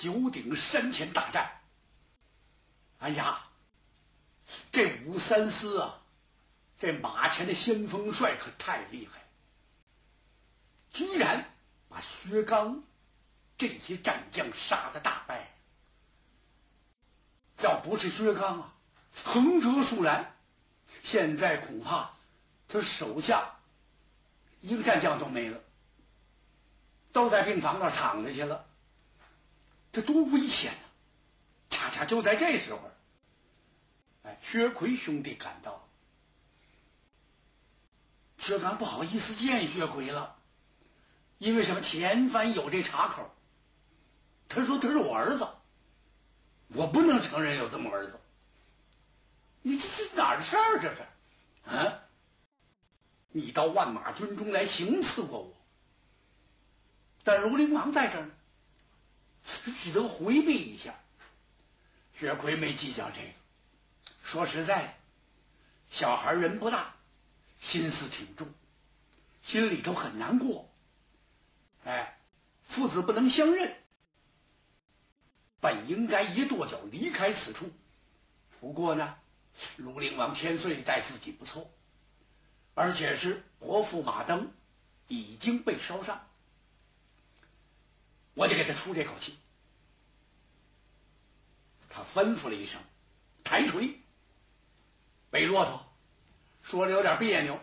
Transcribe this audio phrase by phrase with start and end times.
[0.00, 1.52] 九鼎山前大战。
[3.00, 3.46] 哎呀，
[4.72, 6.00] 这武三思啊，
[6.78, 9.20] 这马前的先锋帅可太厉害，
[10.90, 11.44] 居然
[11.90, 12.82] 把薛刚
[13.58, 15.50] 这些战将杀的大败。
[17.62, 18.74] 要不是薛刚啊，
[19.24, 20.34] 横折竖拦，
[21.04, 22.12] 现在恐怕
[22.68, 23.56] 他手下
[24.62, 25.60] 一个战将都没了，
[27.12, 28.66] 都在病房那躺着去了。
[29.92, 30.84] 这多危险啊！
[31.70, 32.80] 恰恰就在这时候，
[34.22, 35.88] 哎，薛奎兄弟赶到，
[38.38, 40.36] 薛刚不好意思见薛奎了，
[41.38, 41.80] 因为什么？
[41.80, 43.30] 前番有这茬口，
[44.48, 45.48] 他说他是我儿子。
[46.72, 48.20] 我不能承认有这么儿子，
[49.62, 50.78] 你这这哪儿的事儿？
[50.80, 51.02] 这是
[51.64, 51.98] 啊！
[53.32, 55.52] 你到万马军中来行刺过我，
[57.24, 58.32] 但卢陵王在这儿呢，
[59.44, 60.94] 只得回避一下。
[62.18, 63.32] 薛奎没计较这个，
[64.22, 64.98] 说实在，
[65.90, 66.94] 小孩人不大，
[67.60, 68.52] 心思挺重，
[69.42, 70.70] 心里头很难过。
[71.84, 72.18] 哎，
[72.62, 73.74] 父子不能相认。
[75.60, 77.70] 本应该一跺脚离开此处，
[78.60, 79.16] 不过呢，
[79.78, 81.70] 庐陵王千岁待自己不错，
[82.74, 84.52] 而且是活驸马灯
[85.08, 86.29] 已经被烧上，
[88.34, 89.36] 我得给他出这口气。
[91.88, 92.80] 他吩咐了一声
[93.44, 94.00] ：“抬锤，
[95.30, 95.86] 背骆驼。”
[96.62, 97.58] 说的有点别扭，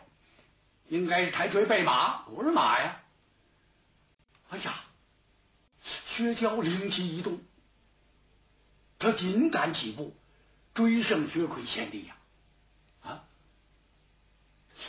[0.90, 3.04] 应该是抬锤背马，不是马呀。
[4.50, 4.74] 哎呀，
[5.84, 7.40] 薛娇灵机一动。
[9.00, 10.16] 他紧赶几步，
[10.74, 12.18] 追上薛奎贤弟呀！
[13.04, 13.24] 啊，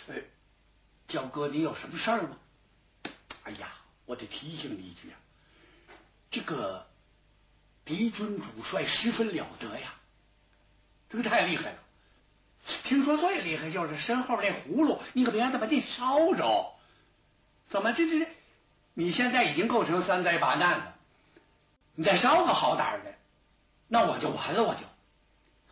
[0.09, 0.23] 哎，
[1.07, 2.39] 娇哥，你有什么事儿吗？
[3.45, 3.71] 哎呀，
[4.07, 5.21] 我得提醒你一句啊，
[6.31, 6.87] 这个
[7.85, 9.95] 敌军主帅十分了得呀，
[11.09, 11.79] 这个太厉害了。
[12.65, 16.75] 听说最厉害就是身后那葫芦，你可别让他把地烧着。
[17.69, 18.31] 怎么这这这？
[18.95, 20.97] 你现在已经构成三灾八难了，
[21.95, 23.15] 你再烧个好歹的。
[23.87, 24.81] 那我就完了，我就，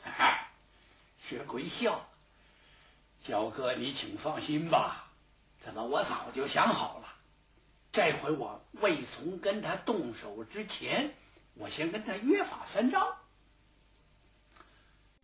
[0.04, 0.48] 哎，
[1.28, 2.08] 薛奎笑，
[3.22, 5.10] 焦哥你请放心吧，
[5.60, 7.08] 怎么我早就想好了，
[7.96, 11.14] 这回我未从跟他动手之前，
[11.54, 13.16] 我先跟他约法三章，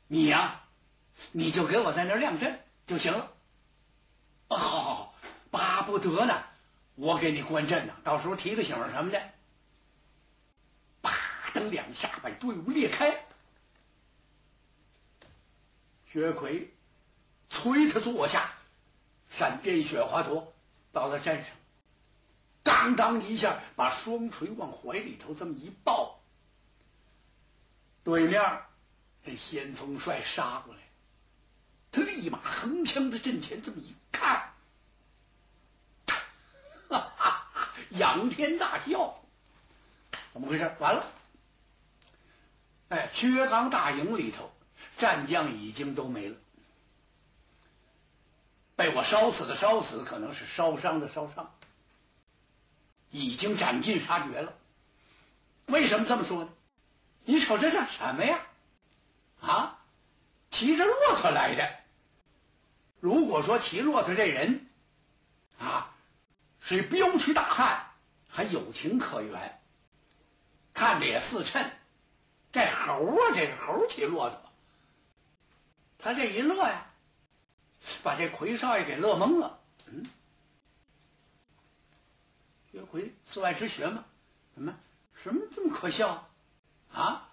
[0.07, 0.63] 你呀，
[1.33, 3.31] 你就给我在那亮阵就行了，
[4.49, 5.15] 好好好，
[5.51, 6.43] 巴不得呢，
[6.95, 9.23] 我给你关阵呢，到时候提个醒什么的。
[11.53, 13.23] 等两下，把队伍裂开。
[16.11, 16.73] 薛奎
[17.51, 18.51] 催他坐下，
[19.29, 20.51] 闪电雪花陀
[20.91, 21.55] 到了站上，
[22.63, 26.21] 当当一下，把双锤往怀里头这么一抱。
[28.05, 28.63] 对面
[29.25, 30.81] 那先锋帅杀过来，
[31.93, 34.53] 他立马横枪在阵前这么一看，
[36.89, 39.23] 哈哈，仰天大笑，
[40.33, 40.75] 怎么回事？
[40.81, 41.07] 完了！
[42.89, 44.53] 哎，薛刚大营里头，
[44.99, 46.37] 战将已经都没了，
[48.75, 51.55] 被我烧死的烧死，可能是烧伤的烧伤，
[53.13, 54.53] 已经斩尽杀绝了。
[55.67, 56.51] 为什么这么说呢？
[57.25, 58.41] 你瞅这是什么呀？
[59.41, 59.79] 啊，
[60.51, 61.71] 骑着骆驼来的。
[62.99, 64.69] 如果说骑骆驼这人
[65.61, 65.95] 啊
[66.61, 67.87] 是彪躯大汉，
[68.29, 69.61] 还有情可原，
[70.75, 71.65] 看着也似称。
[72.53, 74.41] 这猴啊，这个猴骑骆驼，
[75.99, 76.87] 他这一乐呀，
[78.03, 79.59] 把这奎少爷给乐懵了。
[79.87, 80.05] 嗯，
[82.73, 84.05] 薛奎自外之学嘛，
[84.55, 84.75] 什么
[85.23, 86.27] 什么这么可笑
[86.91, 87.29] 啊？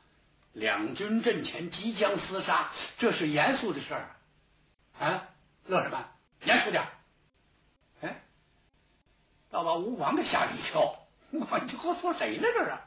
[0.51, 4.15] 两军阵前即将厮杀，这是严肃的事儿
[4.99, 5.29] 啊！
[5.65, 6.09] 乐什么？
[6.43, 6.85] 严肃点！
[8.01, 8.21] 哎，
[9.49, 11.07] 倒把吴广给吓了一跳。
[11.31, 12.43] 吴广，你和说谁呢？
[12.55, 12.77] 这是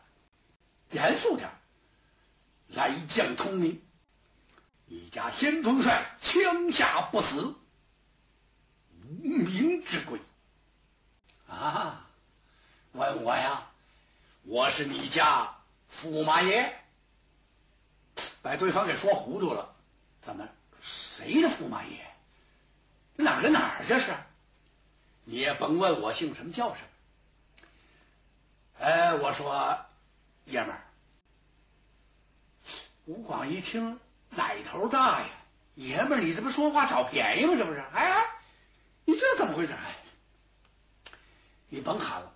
[0.90, 1.48] 严肃点！
[2.66, 3.82] 来将通明，
[4.88, 7.54] 一家先锋帅枪下不死，
[9.00, 10.20] 无名之鬼
[11.48, 12.01] 啊！
[12.92, 13.66] 问我呀，
[14.42, 15.56] 我是你家
[15.90, 16.78] 驸马爷，
[18.42, 19.74] 把对方给说糊涂了。
[20.20, 20.48] 怎么？
[20.82, 22.06] 谁的驸马爷？
[23.16, 23.84] 哪儿跟哪儿？
[23.88, 24.12] 这是？
[25.24, 26.86] 你也甭问我姓什么叫什么。
[28.86, 29.78] 哎，我说
[30.44, 30.82] 爷们儿。
[33.06, 33.98] 吴广一听，
[34.30, 35.26] 奶头大呀，
[35.74, 37.54] 爷们儿，你这不说话找便宜吗？
[37.56, 37.82] 这不是？
[37.94, 38.26] 哎，
[39.04, 39.72] 你这怎么回事？
[39.72, 39.94] 哎，
[41.68, 42.34] 你甭喊了，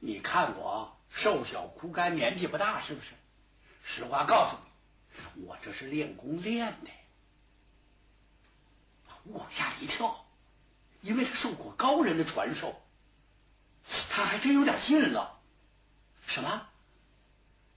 [0.00, 3.08] 你看我瘦小枯干，年纪不大，是不是？
[3.84, 4.56] 实话告诉
[5.36, 6.90] 你，我这是练功练的。
[9.24, 10.24] 吴广吓了一跳，
[11.00, 12.80] 因为他受过高人的传授，
[14.10, 15.38] 他还真有点信了。
[16.26, 16.68] 什么？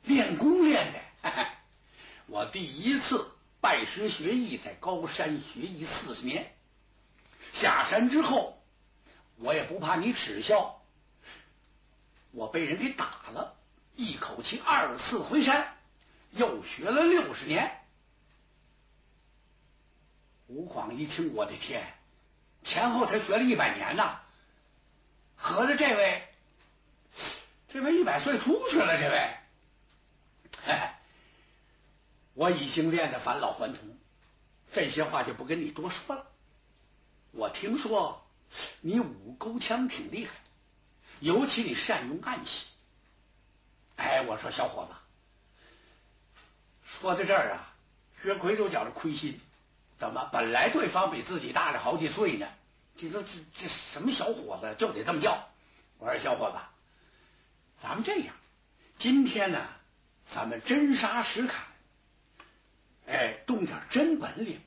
[0.03, 0.99] 练功练的？
[2.27, 3.31] 我第一次
[3.61, 6.55] 拜师学艺，在高山学艺四十年，
[7.53, 8.61] 下山之后，
[9.37, 10.78] 我也不怕你耻笑，
[12.31, 13.55] 我被人给打了，
[13.95, 15.75] 一口气二次回山，
[16.31, 17.75] 又学了六十年。
[20.47, 21.83] 吴广一听，我的天，
[22.63, 24.19] 前后才学了一百年呐，
[25.35, 26.27] 合着这位，
[27.67, 29.37] 这位一百岁出去了，这位，
[30.65, 30.99] 哎，
[32.33, 33.97] 我已经练得返老还童，
[34.73, 36.27] 这些话就不跟你多说了。
[37.31, 38.25] 我听说
[38.81, 40.33] 你舞钩枪挺厉害，
[41.19, 42.67] 尤其你善用暗器。
[43.95, 44.95] 哎，我说小伙子，
[46.85, 47.73] 说到这儿啊，
[48.23, 49.39] 薛奎都觉着亏心。
[49.97, 50.29] 怎么？
[50.31, 52.47] 本来对方比自己大了好几岁呢，
[52.95, 55.49] 这都这这什么小伙子就得这么叫？
[55.97, 56.57] 我说小伙子，
[57.81, 58.33] 咱们这样，
[58.97, 59.67] 今天呢，
[60.25, 61.65] 咱们真杀实砍，
[63.07, 64.61] 哎，动点真本领，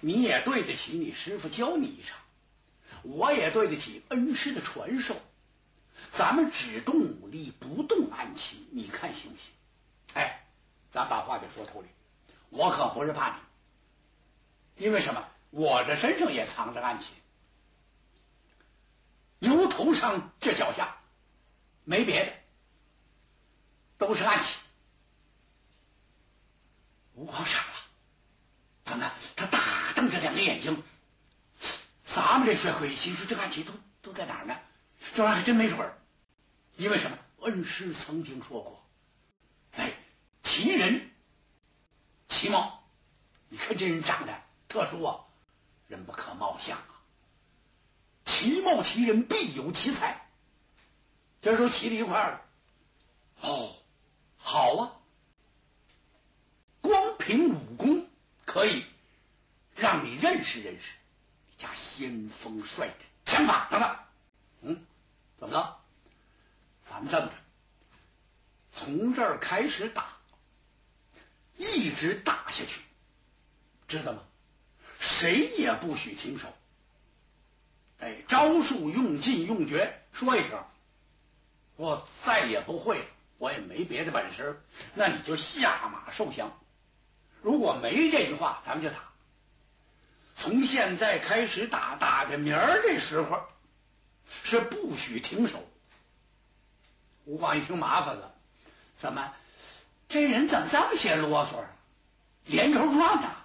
[0.00, 2.18] 你也对得起你师傅教你一场，
[3.02, 5.20] 我也对得起恩师的传授，
[6.12, 9.52] 咱们只动武力，不动暗器，你看行不行？
[10.14, 10.44] 哎，
[10.90, 11.88] 咱把话就说透了，
[12.50, 14.84] 我可不是怕你。
[14.84, 15.26] 因为什么？
[15.50, 17.08] 我这身上也藏着暗器，
[19.40, 20.96] 牛头上这脚下
[21.84, 22.32] 没别的，
[23.98, 24.56] 都是暗器。
[27.14, 27.74] 吴广傻了，
[28.84, 29.10] 怎么？
[29.36, 29.58] 他大
[29.94, 30.82] 瞪着两个眼睛。
[32.04, 33.72] 咱们这学会，心说这暗器都
[34.02, 34.56] 都在哪儿呢？
[35.14, 35.96] 这玩意儿还真没准儿。
[36.80, 37.18] 因为什么？
[37.40, 38.82] 恩师曾经说过，
[39.72, 39.92] 哎，
[40.42, 41.10] 奇人
[42.26, 42.82] 奇貌，
[43.50, 44.40] 你看这人长得。
[44.66, 45.24] 特殊啊，
[45.88, 47.02] 人不可貌相啊！
[48.24, 50.26] 其貌其人，必有其才。
[51.42, 52.40] 这时候齐了一块了。
[53.40, 53.76] 哦，
[54.38, 54.96] 好啊！
[56.80, 58.08] 光凭武功
[58.46, 58.86] 可以
[59.74, 60.94] 让你认识认识
[61.48, 62.94] 你家先锋帅的
[63.26, 63.96] 枪法，等等。
[64.62, 64.86] 嗯，
[65.38, 65.82] 怎么了？
[66.90, 67.32] 咱们这么着，
[68.72, 70.08] 从这儿开始打，
[71.56, 72.80] 一直打下去，
[73.88, 74.22] 知道吗？
[74.98, 76.52] 谁也不许停手！
[78.00, 80.64] 哎，招数用尽用绝，说一声，
[81.76, 83.04] 我再也不会了，
[83.38, 84.62] 我也没别的本事，
[84.94, 86.58] 那你就下马受降。
[87.40, 89.10] 如果没这句话，咱们就打。
[90.36, 93.46] 从现在开始打，打到明儿这时候
[94.42, 95.69] 是不许停手。
[97.30, 98.34] 吴广一听麻烦了，
[98.96, 99.32] 怎么
[100.08, 101.68] 这人怎么这么些啰嗦啊？
[102.44, 103.36] 连轴转呐！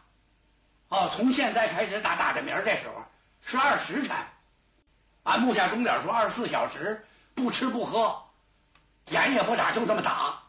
[0.90, 3.06] 哦，从现在开始打，打着明儿这时候
[3.46, 4.18] 是二时辰，
[5.22, 7.06] 按木下钟点说二十四小时
[7.36, 8.24] 不吃不喝，
[9.12, 10.42] 眼也不眨，就这么打，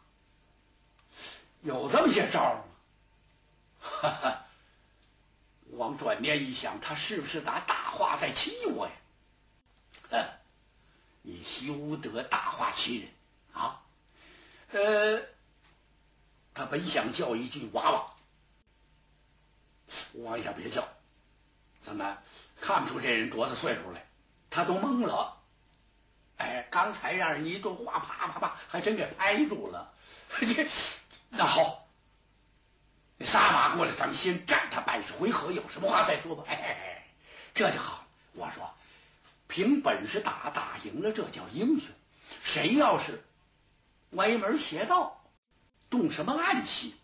[1.61, 2.63] 有这么些招吗？
[3.81, 4.45] 哈哈，
[5.73, 8.93] 王转念一想，他是不是拿大话在气我呀？
[10.09, 10.25] 嗯，
[11.21, 13.11] 你休得大话欺人
[13.57, 13.83] 啊！
[14.73, 15.23] 呃，
[16.55, 18.13] 他本想叫一句娃娃。
[20.15, 20.87] 王一下别叫，
[21.81, 22.19] 怎么
[22.61, 24.07] 看不出这人多大岁数来？
[24.51, 25.41] 他都懵了。
[26.37, 29.93] 哎，刚才让人一顿话，啪啪啪，还真给拍住了。
[30.41, 30.69] 这
[31.31, 31.87] 那好，
[33.17, 36.45] 你撒马过来，咱们先战他百十回合，有什么话再说吧。
[36.47, 37.07] 哎哎哎，
[37.55, 38.07] 这就好。
[38.33, 38.75] 我说，
[39.49, 41.89] 凭本事打，打赢了，这叫英雄。
[42.43, 43.25] 谁要是
[44.17, 45.23] 歪门邪道，
[45.89, 46.95] 动什么暗器，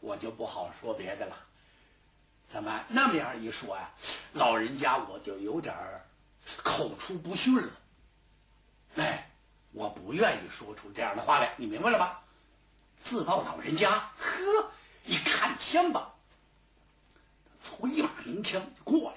[0.00, 1.36] 我就不好说别的了。
[2.48, 3.90] 怎么那么样一说呀？
[4.32, 5.74] 老人家我就有点
[6.62, 7.72] 口出不逊了。
[8.96, 9.30] 哎，
[9.72, 12.22] 我不愿意说出这样的话来，你明白了吧？
[13.02, 14.70] 自报老人家，呵，
[15.04, 16.14] 一看枪吧，
[17.62, 19.16] 催马迎枪就过来。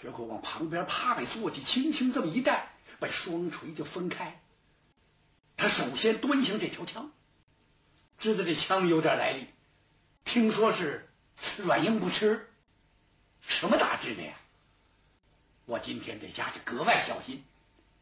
[0.00, 2.68] 薛口往旁边趴下坐起，轻轻这么一带，
[3.00, 4.40] 把双锤就分开。
[5.62, 7.12] 他首先端详这条枪，
[8.18, 9.46] 知道这枪有点来历。
[10.24, 11.08] 听说是
[11.58, 12.50] 软硬不吃，
[13.40, 14.34] 什么大质的呀？
[15.66, 17.44] 我今天这家就格外小心。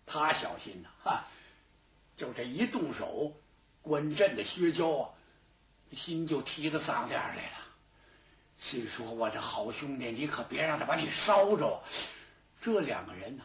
[0.07, 1.25] 他小心呐，哈！
[2.17, 3.39] 就这一动手，
[3.83, 5.11] 关阵的薛娇啊，
[5.95, 7.59] 心就提到嗓子眼来了。
[8.59, 11.83] 心说：“我这好兄弟，你可别让他把你烧着。”
[12.63, 13.45] 这两个人呢，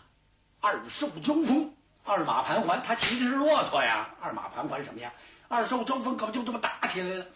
[0.61, 1.74] 二兽交锋，
[2.05, 4.15] 二马盘桓，他骑的是骆驼呀。
[4.21, 5.11] 二马盘桓什么呀？
[5.47, 7.27] 二兽争锋，可不就这么打起来了？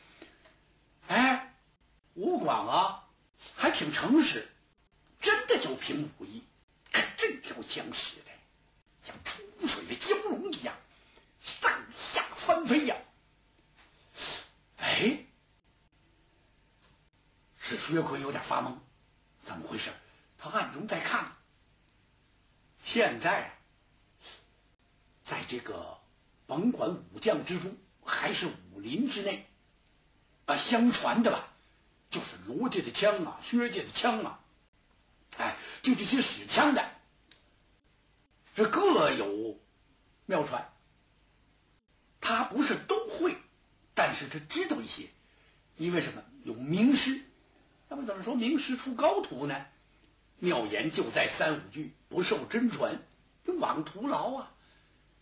[1.08, 1.54] 哎，
[2.14, 3.08] 吴广啊，
[3.56, 4.48] 还挺诚实，
[5.20, 6.44] 真的就凭武艺，
[6.92, 8.32] 可这条枪使的
[9.04, 10.76] 像出水的蛟龙一样，
[11.42, 12.96] 上下翻飞呀！
[14.78, 15.26] 哎，
[17.58, 18.76] 是薛奎有点发懵，
[19.46, 19.90] 怎么回事？
[20.38, 21.32] 他暗中在看。
[22.84, 23.59] 现在，
[25.30, 26.00] 在这个
[26.48, 29.46] 甭管武将之中，还是武林之内，
[30.48, 31.54] 啊，相传的吧，
[32.10, 34.40] 就是罗家的枪啊，薛家的枪啊，
[35.38, 36.90] 哎，就这些使枪的，
[38.56, 39.60] 这各有
[40.26, 40.74] 妙传。
[42.22, 43.38] 他不是都会，
[43.94, 45.10] 但是他知道一些，
[45.78, 46.24] 因为什么？
[46.44, 47.22] 有名师。
[47.88, 49.64] 那么怎么说名师出高徒呢？
[50.40, 53.00] 妙言就在三五句，不受真传，
[53.46, 54.52] 就枉徒劳啊！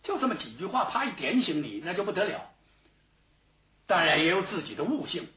[0.02, 2.50] 就这么几句话，啪一点醒你，那就不得了。
[3.86, 5.28] 当然也有自己的悟性、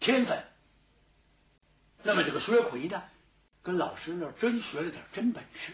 [0.00, 0.44] 天分。
[2.02, 3.02] 那么这个薛奎呢，
[3.62, 5.72] 跟老师那真学了点真本事。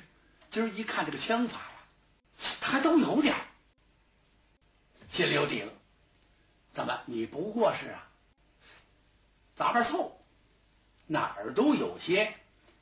[0.50, 1.72] 今儿一看这个枪法呀，
[2.60, 3.34] 他都有点
[5.10, 5.72] 心里有底了。
[6.72, 7.00] 怎么？
[7.06, 8.08] 你不过是啊，
[9.56, 10.16] 杂班凑，
[11.06, 12.34] 哪儿都有些。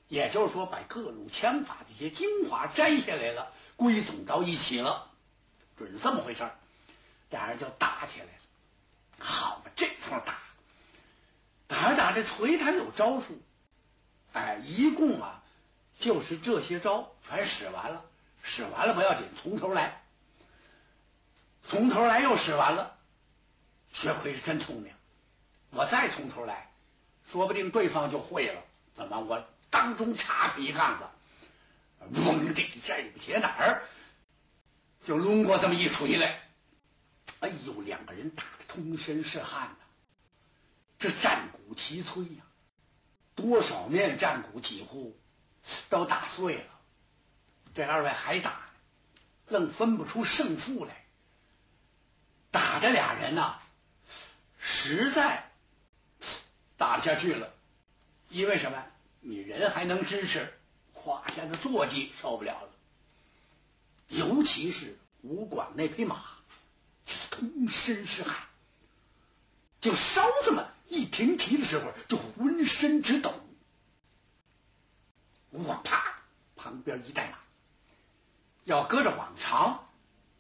[0.08, 5.07] 也就是说，把各路枪法的一些精华摘下来了，归总到一起了，
[5.78, 6.46] 准是这么回事
[7.30, 8.32] 俩人就打起来了。
[9.20, 10.38] 好嘛，这通打，
[11.66, 13.40] 打着打着，锤他有招数，
[14.32, 15.42] 哎，一共啊
[15.98, 18.04] 就是这些招全使完了，
[18.42, 20.02] 使完了不要紧，从头来，
[21.66, 22.96] 从头来又使完了。
[23.92, 24.92] 薛奎是真聪明，
[25.70, 26.70] 我再从头来，
[27.26, 28.62] 说不定对方就会了。
[28.94, 29.44] 怎么我？
[29.70, 31.04] 当中插他一杠子，
[32.24, 33.82] 嗡的一下，有铁哪儿
[35.08, 36.38] 就抡过这么一锤来。
[37.40, 39.86] 哎呦，两个人打的通身是汗呐，
[40.98, 42.42] 这战鼓齐催呀，
[43.34, 45.18] 多少面战鼓几乎
[45.88, 46.64] 都打碎了。
[47.74, 48.70] 这二位还打，
[49.46, 51.06] 愣分不出胜负来。
[52.50, 53.58] 打的俩人呐，
[54.58, 55.50] 实在
[56.76, 57.54] 打不下去了，
[58.28, 58.84] 因为什么？
[59.20, 60.52] 你人还能支持，
[60.92, 62.67] 胯下的坐骑受不了了。
[64.08, 66.22] 尤其是武广那匹马，
[67.30, 68.36] 通身是汗，
[69.80, 73.32] 就稍这么一停蹄的时候，就浑身直抖。
[75.50, 76.20] 武广啪
[76.56, 77.38] 旁边一带马，
[78.64, 79.88] 要搁着往常，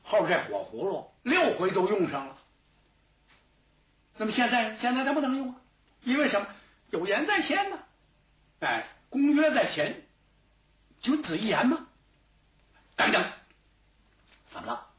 [0.02, 2.38] 后边这火葫芦六回都用上了。
[4.16, 5.56] 那么现在现在他不能用啊，
[6.02, 6.46] 因为什么？
[6.90, 7.78] 有言在先呢。
[8.60, 10.06] 哎，公约在前，
[11.00, 11.86] 君子一言嘛？
[12.96, 13.30] 等等，
[14.58, 14.90] 怎么了？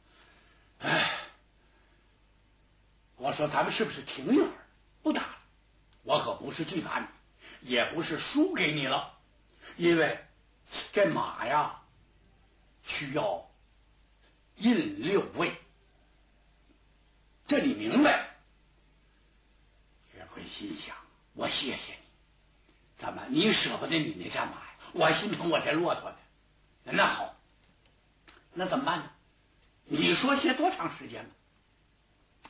[0.79, 1.09] 哎，
[3.17, 4.53] 我说咱们是不是停一会儿
[5.03, 5.37] 不打了？
[6.03, 7.07] 我可不是惧怕你，
[7.61, 9.17] 也不是输给你了，
[9.75, 10.25] 因为
[10.93, 11.81] 这马呀
[12.83, 13.51] 需要
[14.55, 15.53] 印六位，
[17.45, 18.29] 这你明白？
[20.13, 20.95] 岳飞心想：
[21.33, 21.99] 我谢谢你。
[22.97, 23.25] 怎么？
[23.27, 24.73] 你舍不得你那战马呀？
[24.93, 26.17] 我心疼我这骆驼呢。
[26.85, 27.35] 那好，
[28.53, 29.11] 那怎么办呢？
[29.91, 31.31] 你说歇多长时间吧？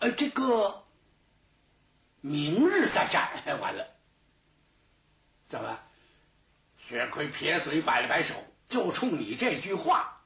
[0.01, 0.83] 呃，这个
[2.19, 3.31] 明日再战。
[3.47, 3.87] 哎完了，
[5.47, 5.79] 怎么？
[6.85, 8.35] 薛奎撇嘴摆了摆手，
[8.67, 10.21] 就冲你这句话，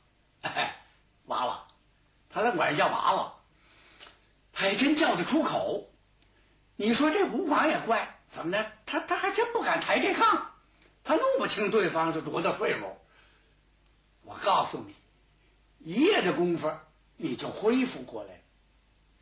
[1.25, 1.67] 娃娃，
[2.29, 3.35] 他能管人叫娃娃，
[4.51, 5.89] 他还真叫得出口。
[6.75, 8.19] 你说这吴广也怪。
[8.31, 8.71] 怎么的？
[8.87, 10.51] 他他还真不敢抬这杠，
[11.03, 12.97] 他弄不清对方是多大岁数。
[14.23, 14.95] 我告诉你，
[15.79, 16.73] 一夜的功夫
[17.23, 18.41] 你就恢复过来。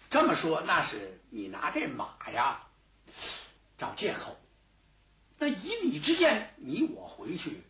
[0.10, 2.64] 这么说，那是你拿这马呀
[3.78, 4.36] 找借口。
[5.38, 7.62] 那以你之见，你我回去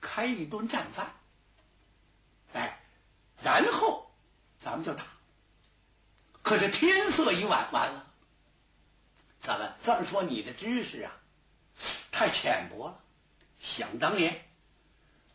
[0.00, 1.12] 开一顿战饭，
[2.52, 2.80] 哎，
[3.42, 4.08] 然后
[4.60, 5.04] 咱们就打。
[6.42, 8.06] 可是天色已晚，完了。
[9.40, 10.22] 怎么这么说？
[10.22, 11.12] 你的知识啊，
[12.12, 13.00] 太浅薄了。
[13.58, 14.48] 想当年，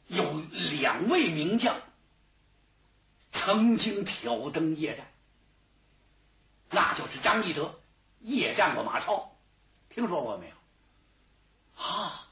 [0.07, 1.75] 有两位名将
[3.43, 5.07] 曾经挑灯夜战，
[6.69, 7.79] 那就是张翼德
[8.19, 9.35] 夜战过马超，
[9.89, 11.83] 听说过没有？
[11.83, 12.27] 啊，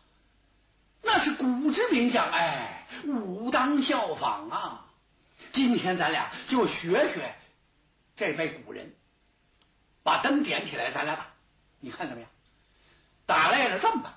[1.01, 4.86] 那是古之名将，哎，武当效仿啊！
[5.51, 7.36] 今天咱俩就学学
[8.16, 8.94] 这位古人，
[10.04, 11.25] 把灯点起来，咱俩打。
[11.80, 12.30] 你看怎么样？
[13.25, 14.13] 打累了这么办？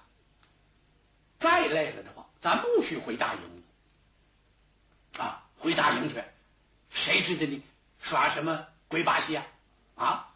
[1.39, 3.65] 再累了的话，咱不许回大营
[5.17, 5.49] 啊！
[5.59, 6.23] 回大营去，
[6.93, 7.63] 谁知道你
[8.01, 9.47] 耍什么鬼把戏啊？
[9.97, 10.29] 啊！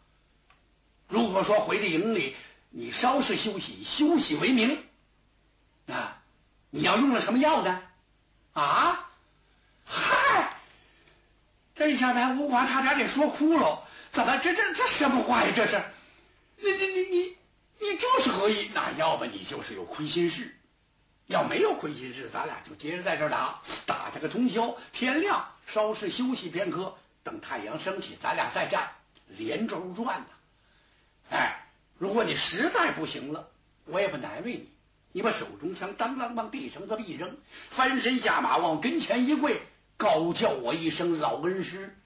[1.08, 2.34] 如果说回到营里，
[2.70, 4.84] 你稍事休息，休息为名
[5.86, 6.18] 啊，
[6.70, 7.82] 你要用了什么药呢？
[8.54, 9.10] 啊！
[9.84, 10.52] 嗨！
[11.74, 13.86] 这下把吴广差点给说哭了。
[14.10, 15.52] 怎么这这这什么话呀？
[15.54, 15.84] 这是？
[16.56, 17.36] 你你你你
[17.80, 18.70] 你这是何意？
[18.72, 20.55] 那要么你就是有亏心事。
[21.26, 24.76] 要没有亏心事，咱俩就接着在这打，打他个通宵。
[24.92, 28.92] 天亮稍事休息片刻，等太阳升起，咱俩再战，
[29.28, 30.26] 连轴转呐。
[31.30, 31.66] 哎，
[31.98, 33.48] 如果你实在不行了，
[33.86, 34.70] 我也不难为你，
[35.10, 37.36] 你把手中枪当啷往地上这么一扔，
[37.70, 39.60] 翻身下马往跟前一跪，
[39.96, 41.98] 高叫我一声老恩师，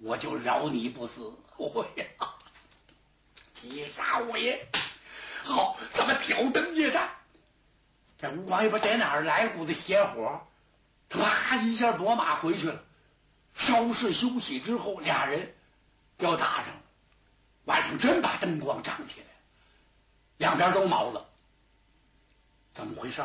[0.00, 1.32] 我就饶你不死。
[1.56, 2.04] 我呀，
[3.54, 4.66] 击杀我也
[5.44, 7.08] 好，咱们挑灯夜战。
[8.30, 10.46] 吴王也不在哪儿来股子邪火，
[11.08, 12.82] 他啪一下夺马回去了。
[13.54, 15.54] 稍事休息之后，俩人
[16.18, 16.80] 要打上了。
[17.64, 19.26] 晚上真把灯光涨起来，
[20.36, 21.26] 两边都毛了。
[22.74, 23.22] 怎么回事？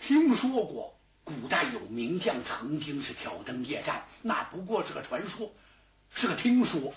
[0.00, 5.52] 听说过古代有名将曾经是挑灯夜战，那不过是个传说，
[6.14, 6.94] 是个听说，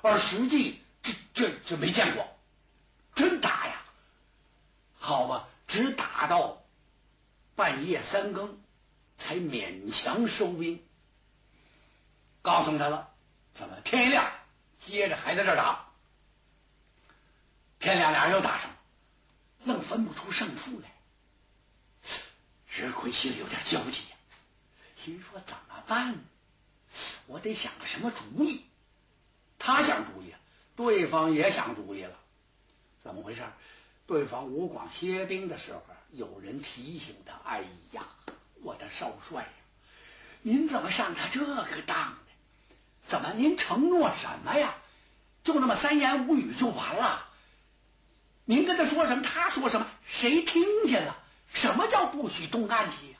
[0.00, 2.26] 而实际这这这没见过，
[3.14, 3.50] 真打
[5.66, 6.62] 只打到
[7.54, 8.60] 半夜三更
[9.18, 10.84] 才勉强收兵。
[12.42, 13.12] 告诉他了，
[13.54, 14.30] 怎么天一亮？
[14.78, 15.88] 接着还在这打，
[17.80, 18.76] 天亮俩人又打上了，
[19.64, 20.92] 愣分不出胜负来。
[22.68, 24.16] 日坤心里有点焦急呀，
[24.96, 26.14] 心说怎么办？
[27.26, 28.64] 我得想个什么主意。
[29.58, 30.32] 他想主意，
[30.76, 32.16] 对方也想主意了。
[33.02, 33.42] 怎么回事？
[34.06, 35.82] 对方吴广歇兵的时候，
[36.12, 38.06] 有人提醒他：“哎呀，
[38.62, 39.48] 我的少帅呀，
[40.42, 42.18] 您怎么上他这个当呢？”
[43.06, 43.32] 怎么？
[43.36, 44.76] 您承诺什么呀？
[45.44, 47.28] 就那么三言五语就完了？
[48.44, 51.16] 您跟他说什么，他说什么，谁听见了？
[51.52, 53.18] 什么叫不许动暗器呀？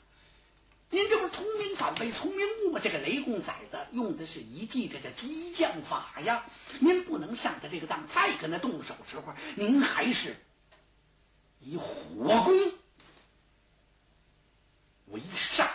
[0.89, 2.79] 您这不是聪明反被聪明误吗？
[2.81, 6.45] 这个雷公崽子用的是一计，这叫激将法呀！
[6.79, 10.37] 您不能上他这个当，再跟他动手时候，您还是
[11.69, 12.71] 以火攻
[15.07, 15.66] 为上